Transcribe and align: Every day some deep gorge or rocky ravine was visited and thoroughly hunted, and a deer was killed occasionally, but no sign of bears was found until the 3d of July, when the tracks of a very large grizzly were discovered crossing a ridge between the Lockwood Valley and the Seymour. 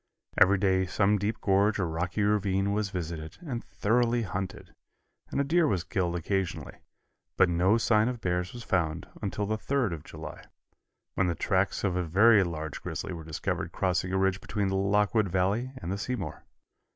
Every 0.35 0.57
day 0.57 0.87
some 0.87 1.19
deep 1.19 1.39
gorge 1.41 1.77
or 1.77 1.85
rocky 1.87 2.23
ravine 2.23 2.71
was 2.71 2.89
visited 2.89 3.37
and 3.45 3.63
thoroughly 3.63 4.23
hunted, 4.23 4.73
and 5.29 5.39
a 5.39 5.43
deer 5.43 5.67
was 5.67 5.83
killed 5.83 6.15
occasionally, 6.15 6.79
but 7.37 7.49
no 7.49 7.77
sign 7.77 8.07
of 8.07 8.19
bears 8.19 8.51
was 8.51 8.63
found 8.63 9.07
until 9.21 9.45
the 9.45 9.59
3d 9.59 9.93
of 9.93 10.03
July, 10.03 10.45
when 11.13 11.27
the 11.27 11.35
tracks 11.35 11.83
of 11.83 11.95
a 11.95 12.01
very 12.03 12.43
large 12.43 12.81
grizzly 12.81 13.13
were 13.13 13.23
discovered 13.23 13.71
crossing 13.73 14.11
a 14.11 14.17
ridge 14.17 14.41
between 14.41 14.69
the 14.69 14.75
Lockwood 14.75 15.27
Valley 15.29 15.71
and 15.77 15.91
the 15.91 15.99
Seymour. 15.99 16.45